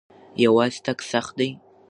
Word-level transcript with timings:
یوازې 0.43 0.79
تګ 0.85 0.99
سخت 1.11 1.33
دی. 1.39 1.49